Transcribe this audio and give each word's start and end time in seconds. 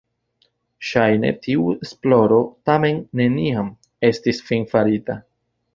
Ŝajne 0.91 1.29
tiu 1.43 1.67
esploro 1.87 2.41
tamen 2.71 2.99
neniam 3.21 3.73
estis 4.13 4.45
finfarita. 4.51 5.25